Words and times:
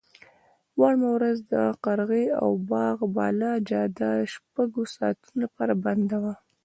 وړمه 0.79 1.09
ورځ 1.15 1.37
د 1.53 1.53
قرغې 1.83 2.25
او 2.41 2.49
باغ 2.71 2.97
بالا 3.15 3.53
جاده 3.69 4.11
شپږو 4.33 4.81
ساعتونو 4.95 5.37
لپاره 5.43 5.73
بنده 5.85 6.17
وه. 6.23 6.33